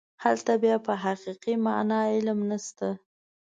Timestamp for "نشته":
2.51-2.87